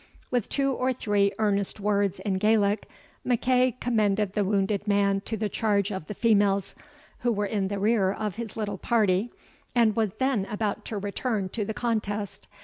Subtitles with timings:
[0.31, 2.89] With two or three earnest words in Gaelic,
[3.23, 6.73] MacEagh commended the wounded man to the charge of the females,
[7.19, 9.31] who were in the rear of his little party,
[9.75, 12.47] and was then about to return to the contest.